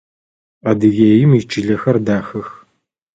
Адыгеим 0.69 1.31
ичылэхэр 1.39 1.97
дахэх. 2.05 2.47